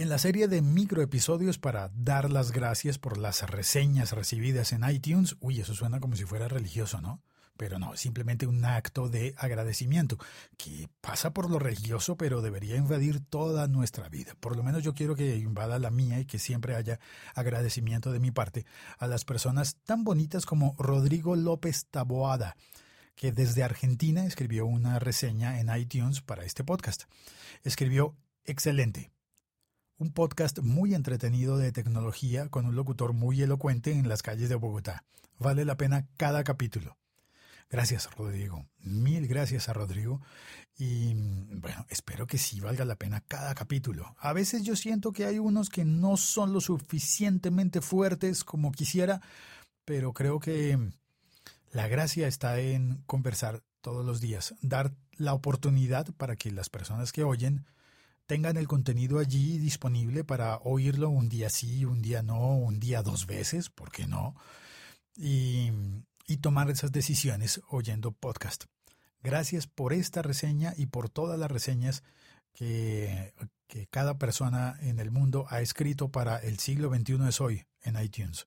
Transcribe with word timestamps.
En 0.00 0.08
la 0.08 0.16
serie 0.16 0.48
de 0.48 0.62
microepisodios 0.62 1.58
para 1.58 1.90
dar 1.94 2.30
las 2.30 2.52
gracias 2.52 2.96
por 2.96 3.18
las 3.18 3.42
reseñas 3.42 4.12
recibidas 4.12 4.72
en 4.72 4.88
iTunes, 4.88 5.36
uy, 5.40 5.60
eso 5.60 5.74
suena 5.74 6.00
como 6.00 6.16
si 6.16 6.24
fuera 6.24 6.48
religioso, 6.48 7.02
¿no? 7.02 7.22
Pero 7.58 7.78
no, 7.78 7.94
simplemente 7.98 8.46
un 8.46 8.64
acto 8.64 9.10
de 9.10 9.34
agradecimiento 9.36 10.16
que 10.56 10.88
pasa 11.02 11.34
por 11.34 11.50
lo 11.50 11.58
religioso, 11.58 12.16
pero 12.16 12.40
debería 12.40 12.76
invadir 12.76 13.20
toda 13.20 13.68
nuestra 13.68 14.08
vida. 14.08 14.34
Por 14.40 14.56
lo 14.56 14.62
menos 14.62 14.82
yo 14.82 14.94
quiero 14.94 15.14
que 15.14 15.36
invada 15.36 15.78
la 15.78 15.90
mía 15.90 16.18
y 16.18 16.24
que 16.24 16.38
siempre 16.38 16.76
haya 16.76 16.98
agradecimiento 17.34 18.10
de 18.10 18.20
mi 18.20 18.30
parte 18.30 18.64
a 18.96 19.06
las 19.06 19.26
personas 19.26 19.76
tan 19.84 20.02
bonitas 20.02 20.46
como 20.46 20.76
Rodrigo 20.78 21.36
López 21.36 21.88
Taboada, 21.90 22.56
que 23.16 23.32
desde 23.32 23.64
Argentina 23.64 24.24
escribió 24.24 24.64
una 24.64 24.98
reseña 24.98 25.60
en 25.60 25.68
iTunes 25.76 26.22
para 26.22 26.46
este 26.46 26.64
podcast. 26.64 27.02
Escribió 27.64 28.16
excelente 28.46 29.10
un 30.00 30.12
podcast 30.12 30.60
muy 30.60 30.94
entretenido 30.94 31.58
de 31.58 31.72
tecnología 31.72 32.48
con 32.48 32.64
un 32.64 32.74
locutor 32.74 33.12
muy 33.12 33.42
elocuente 33.42 33.92
en 33.92 34.08
las 34.08 34.22
calles 34.22 34.48
de 34.48 34.54
Bogotá. 34.54 35.04
Vale 35.38 35.66
la 35.66 35.76
pena 35.76 36.08
cada 36.16 36.42
capítulo. 36.42 36.96
Gracias, 37.68 38.08
Rodrigo. 38.16 38.64
Mil 38.78 39.28
gracias 39.28 39.68
a 39.68 39.74
Rodrigo. 39.74 40.22
Y 40.78 41.12
bueno, 41.52 41.84
espero 41.90 42.26
que 42.26 42.38
sí 42.38 42.60
valga 42.60 42.86
la 42.86 42.96
pena 42.96 43.20
cada 43.20 43.54
capítulo. 43.54 44.16
A 44.18 44.32
veces 44.32 44.62
yo 44.62 44.74
siento 44.74 45.12
que 45.12 45.26
hay 45.26 45.38
unos 45.38 45.68
que 45.68 45.84
no 45.84 46.16
son 46.16 46.54
lo 46.54 46.62
suficientemente 46.62 47.82
fuertes 47.82 48.42
como 48.42 48.72
quisiera, 48.72 49.20
pero 49.84 50.14
creo 50.14 50.40
que 50.40 50.78
la 51.72 51.88
gracia 51.88 52.26
está 52.26 52.58
en 52.58 53.02
conversar 53.04 53.62
todos 53.82 54.06
los 54.06 54.22
días, 54.22 54.54
dar 54.62 54.94
la 55.12 55.34
oportunidad 55.34 56.06
para 56.14 56.36
que 56.36 56.50
las 56.50 56.70
personas 56.70 57.12
que 57.12 57.22
oyen 57.22 57.66
tengan 58.30 58.56
el 58.56 58.68
contenido 58.68 59.18
allí 59.18 59.58
disponible 59.58 60.22
para 60.22 60.58
oírlo 60.58 61.10
un 61.10 61.28
día 61.28 61.50
sí, 61.50 61.84
un 61.84 62.00
día 62.00 62.22
no, 62.22 62.54
un 62.54 62.78
día 62.78 63.02
dos 63.02 63.26
veces, 63.26 63.70
¿por 63.70 63.90
qué 63.90 64.06
no? 64.06 64.36
Y, 65.16 65.72
tomar 66.40 66.70
esas 66.70 66.92
decisiones 66.92 67.60
oyendo 67.70 68.12
podcast. 68.12 68.66
Gracias 69.20 69.66
por 69.66 69.92
esta 69.92 70.22
reseña 70.22 70.74
y 70.76 70.86
por 70.86 71.10
todas 71.10 71.40
las 71.40 71.50
reseñas 71.50 72.04
que, 72.52 73.34
que 73.66 73.88
cada 73.88 74.16
persona 74.16 74.78
en 74.80 75.00
el 75.00 75.10
mundo 75.10 75.46
ha 75.48 75.60
escrito 75.60 76.10
para 76.10 76.36
El 76.36 76.60
siglo 76.60 76.88
XXI 76.88 77.28
es 77.28 77.40
hoy 77.40 77.66
en 77.82 78.00
iTunes. 78.00 78.46